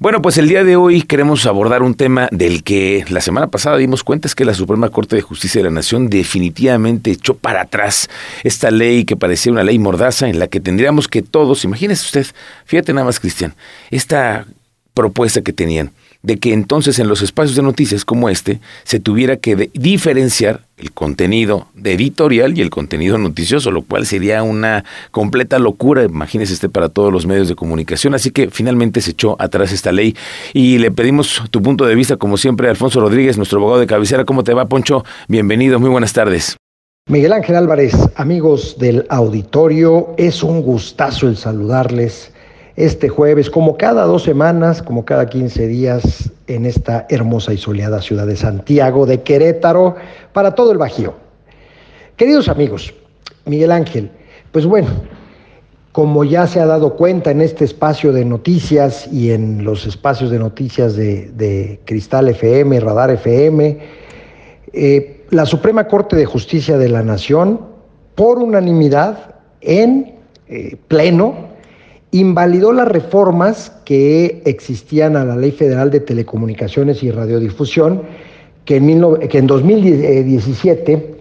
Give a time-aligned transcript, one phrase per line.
[0.00, 3.76] Bueno, pues el día de hoy queremos abordar un tema del que la semana pasada
[3.76, 7.60] dimos cuenta es que la Suprema Corte de Justicia de la Nación definitivamente echó para
[7.60, 8.08] atrás
[8.42, 12.34] esta ley que parecía una ley mordaza en la que tendríamos que todos, imagínese usted,
[12.64, 13.54] fíjate nada más Cristian,
[13.90, 14.46] esta
[14.94, 19.36] propuesta que tenían de que entonces en los espacios de noticias como este se tuviera
[19.36, 25.58] que diferenciar el contenido de editorial y el contenido noticioso, lo cual sería una completa
[25.58, 29.72] locura, imagínese este para todos los medios de comunicación, así que finalmente se echó atrás
[29.72, 30.14] esta ley
[30.52, 34.24] y le pedimos tu punto de vista como siempre Alfonso Rodríguez, nuestro abogado de cabecera,
[34.24, 35.04] ¿cómo te va Poncho?
[35.28, 36.56] Bienvenido, muy buenas tardes.
[37.08, 42.30] Miguel Ángel Álvarez, amigos del auditorio, es un gustazo el saludarles
[42.84, 48.00] este jueves, como cada dos semanas, como cada 15 días, en esta hermosa y soleada
[48.00, 49.96] ciudad de Santiago, de Querétaro,
[50.32, 51.12] para todo el Bajío.
[52.16, 52.94] Queridos amigos,
[53.44, 54.10] Miguel Ángel,
[54.50, 54.88] pues bueno,
[55.92, 60.30] como ya se ha dado cuenta en este espacio de noticias y en los espacios
[60.30, 63.78] de noticias de, Cristal FM, Radar FM,
[64.72, 67.60] eh, la Suprema Corte de Justicia de la Nación,
[68.14, 70.14] por unanimidad, en
[70.48, 71.49] eh, pleno,
[72.12, 78.02] invalidó las reformas que existían a la Ley Federal de Telecomunicaciones y Radiodifusión,
[78.64, 81.14] que en, 2017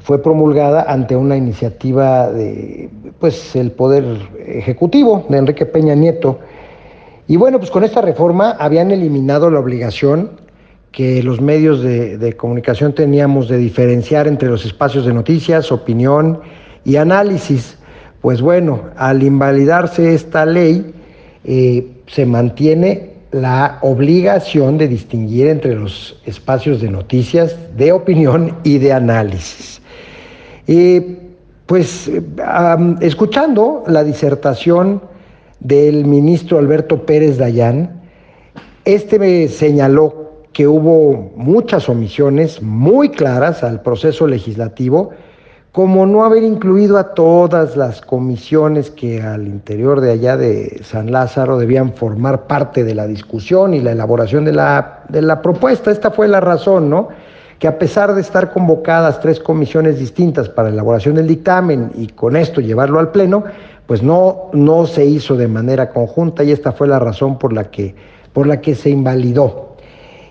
[0.00, 4.04] fue promulgada ante una iniciativa de pues el poder
[4.46, 6.40] ejecutivo de Enrique Peña Nieto.
[7.28, 10.40] Y bueno, pues con esta reforma habían eliminado la obligación
[10.90, 16.40] que los medios de comunicación teníamos de diferenciar entre los espacios de noticias, opinión
[16.84, 17.78] y análisis.
[18.22, 20.94] Pues bueno, al invalidarse esta ley,
[21.44, 28.78] eh, se mantiene la obligación de distinguir entre los espacios de noticias, de opinión y
[28.78, 29.80] de análisis.
[31.66, 32.10] pues
[33.00, 35.02] escuchando la disertación
[35.58, 38.02] del ministro Alberto Pérez Dayán,
[38.84, 45.10] este me señaló que hubo muchas omisiones muy claras al proceso legislativo,
[45.72, 51.10] como no haber incluido a todas las comisiones que al interior de allá de San
[51.10, 55.90] Lázaro debían formar parte de la discusión y la elaboración de la, de la propuesta.
[55.90, 57.08] Esta fue la razón, ¿no?
[57.58, 62.08] Que a pesar de estar convocadas tres comisiones distintas para la elaboración del dictamen y
[62.08, 63.44] con esto llevarlo al Pleno,
[63.86, 67.70] pues no, no se hizo de manera conjunta y esta fue la razón por la
[67.70, 67.94] que,
[68.34, 69.76] por la que se invalidó.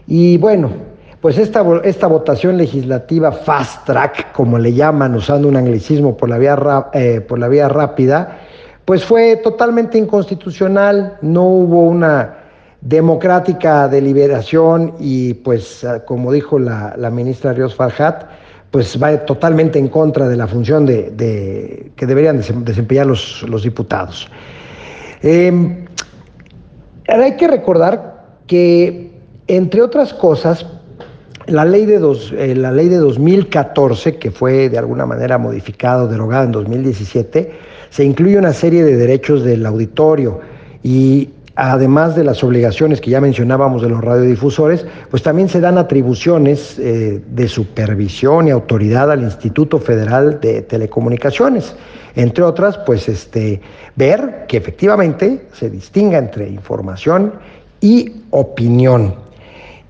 [0.06, 0.91] Y bueno,
[1.22, 6.40] pues esta, esta votación legislativa fast track, como le llaman, usando un anglicismo por la
[6.40, 6.58] vía,
[6.94, 8.40] eh, por la vía rápida,
[8.86, 12.38] pues fue totalmente inconstitucional, no hubo una
[12.82, 18.24] democrática deliberación y pues ah, como dijo la, ministra Ríos Farhat,
[18.72, 24.28] pues va totalmente en contra de la función de, que deberían desempeñar los, los diputados.
[25.22, 25.86] Eh,
[27.08, 29.12] hay que recordar que,
[29.48, 30.66] entre otras cosas,
[31.51, 32.00] la ley, de
[32.38, 37.51] eh, la ley de 2014, que fue de alguna manera modificada o derogada en 2017,
[37.89, 40.40] se incluye una serie de derechos del auditorio
[40.81, 45.78] y además de las obligaciones que ya mencionábamos de los radiodifusores, pues también se dan
[45.78, 51.75] atribuciones eh, de supervisión y autoridad al Instituto Federal de Telecomunicaciones.
[52.16, 53.61] Entre otras, pues este,
[53.95, 57.34] ver que efectivamente se distinga entre información
[57.81, 59.31] y opinión.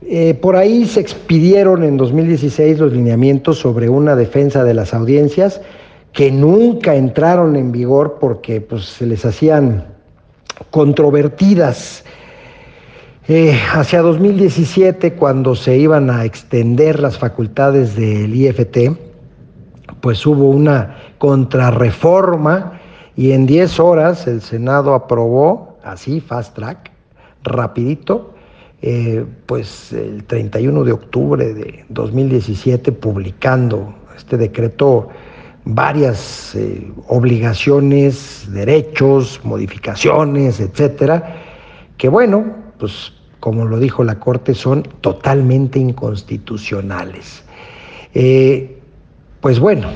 [0.04, 5.62] Eh, por ahí se expidieron en 2016 los lineamientos sobre una defensa de las audiencias
[6.12, 9.86] que nunca entraron en vigor porque pues, se les hacían
[10.72, 12.04] controvertidas.
[13.28, 18.98] Eh, hacia 2017, cuando se iban a extender las facultades del IFT,
[20.02, 22.80] pues hubo una contrarreforma
[23.16, 26.92] y en 10 horas el Senado aprobó, así, fast track,
[27.44, 28.31] rapidito,
[28.82, 35.10] eh, pues el 31 de octubre de 2017 publicando este decreto
[35.66, 41.36] varias eh, obligaciones, derechos, modificaciones, etcétera,
[41.98, 42.44] que bueno,
[42.80, 47.44] pues como lo dijo la Corte, son totalmente inconstitucionales.
[48.14, 48.80] Eh,
[49.42, 49.90] pues bueno,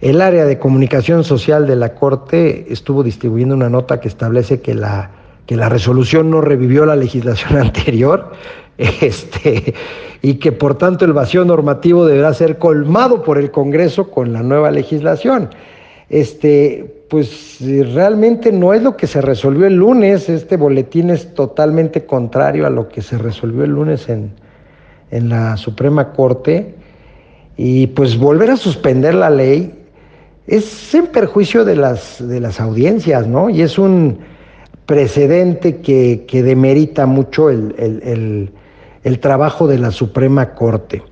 [0.00, 4.74] el área de comunicación social de la Corte estuvo distribuyendo una nota que establece que
[4.74, 5.10] la
[5.46, 8.32] que la resolución no revivió la legislación anterior,
[8.78, 9.74] este,
[10.22, 14.42] y que por tanto el vacío normativo deberá ser colmado por el Congreso con la
[14.42, 15.50] nueva legislación.
[16.08, 17.58] Este, pues
[17.94, 22.70] realmente no es lo que se resolvió el lunes, este boletín es totalmente contrario a
[22.70, 24.32] lo que se resolvió el lunes en,
[25.10, 26.74] en la Suprema Corte,
[27.56, 29.72] y pues volver a suspender la ley
[30.46, 33.48] es en perjuicio de las, de las audiencias, ¿no?
[33.48, 34.18] Y es un
[34.86, 38.50] precedente que, demerita mucho el,
[39.04, 41.02] el trabajo de la Suprema Corte.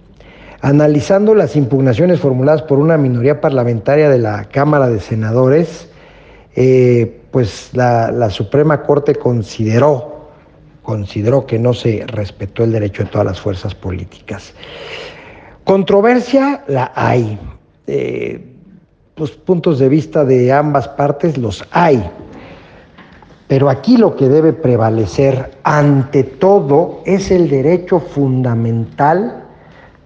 [0.63, 5.89] Analizando las impugnaciones formuladas por una minoría parlamentaria de la Cámara de Senadores,
[6.55, 10.29] eh, pues la, Suprema Corte consideró,
[10.83, 14.53] consideró que no se respetó el derecho de todas las fuerzas políticas.
[15.65, 17.39] Controversia la hay.
[17.87, 18.47] Eh,
[19.17, 22.03] los puntos de vista de ambas partes los hay.
[23.51, 29.43] Pero aquí lo que debe prevalecer ante todo es el derecho fundamental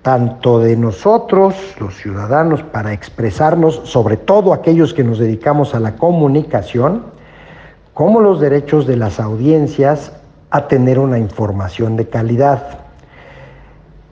[0.00, 5.96] tanto de nosotros, los ciudadanos, para expresarnos, sobre todo aquellos que nos dedicamos a la
[5.96, 7.04] comunicación,
[7.92, 10.12] como los derechos de las audiencias
[10.48, 12.78] a tener una información de calidad.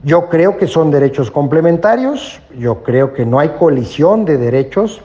[0.03, 5.01] Yo creo que son derechos complementarios, yo creo que no hay colisión de derechos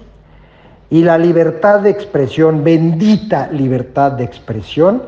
[0.90, 5.02] y la libertad de expresión, bendita libertad de expresión,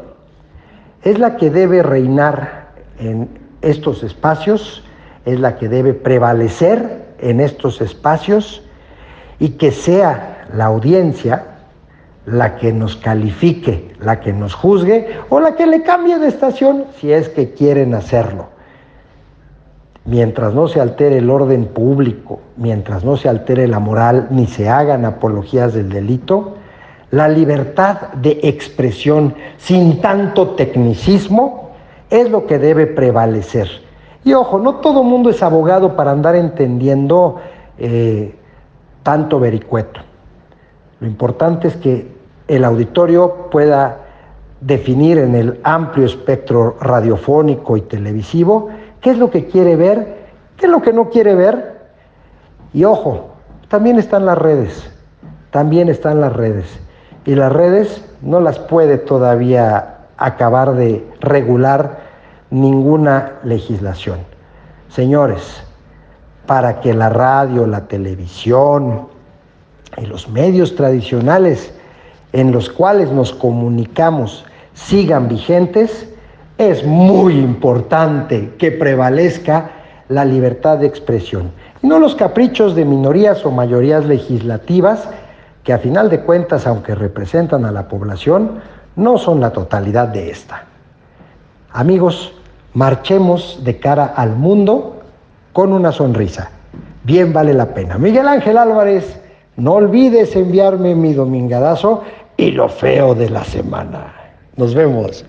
[1.02, 2.68] es la que debe reinar
[2.98, 4.82] en estos espacios
[5.24, 8.62] es la que debe prevalecer en estos espacios
[9.38, 11.46] y que sea la audiencia
[12.26, 16.84] la que nos califique, la que nos juzgue o la que le cambie de estación
[16.98, 18.48] si es que quieren hacerlo.
[20.10, 24.68] Mientras no se altere el orden público, mientras no se altere la moral ni se
[24.68, 26.56] hagan apologías del delito,
[27.12, 31.70] la libertad de expresión sin tanto tecnicismo
[32.10, 33.68] es lo que debe prevalecer
[34.24, 37.36] y ojo, no todo mundo es abogado para andar entendiendo
[37.78, 38.34] eh,
[39.02, 40.00] tanto vericueto.
[41.00, 42.06] Lo importante es que
[42.46, 44.00] el auditorio pueda
[44.60, 48.68] definir en el amplio espectro radiofónico y televisivo
[49.00, 50.26] qué es lo que quiere ver,
[50.56, 51.80] qué es lo que no quiere ver.
[52.72, 53.30] Y ojo,
[53.68, 54.90] también están las redes,
[55.50, 56.66] también están las redes.
[57.24, 62.00] Y las redes no las puede todavía acabar de regular
[62.50, 64.18] ninguna legislación.
[64.88, 65.62] Señores,
[66.46, 69.08] para que la radio, la televisión
[69.96, 71.72] y los medios tradicionales
[72.32, 74.44] en los cuales nos comunicamos
[74.74, 76.09] sigan vigentes,
[76.60, 79.70] es muy importante que prevalezca
[80.10, 81.52] la libertad de expresión
[81.82, 85.08] y no los caprichos de minorías o mayorías legislativas
[85.64, 88.60] que a final de cuentas, aunque representan a la población,
[88.94, 90.64] no son la totalidad de esta.
[91.72, 92.34] Amigos,
[92.74, 95.00] marchemos de cara al mundo
[95.54, 96.50] con una sonrisa.
[97.04, 97.96] Bien vale la pena.
[97.96, 99.18] Miguel Ángel Álvarez,
[99.56, 102.04] no olvides enviarme mi domingadazo
[102.36, 104.12] y lo feo de la semana.
[104.56, 105.24] Nos vemos.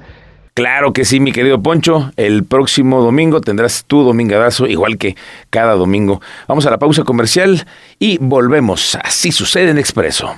[0.54, 2.12] Claro que sí, mi querido Poncho.
[2.18, 5.16] El próximo domingo tendrás tu domingadazo, igual que
[5.50, 6.22] cada domingo.
[6.48, 7.66] Vamos a la pausa comercial
[8.00, 8.98] y volvemos.
[9.02, 10.36] Así sucede en Expreso.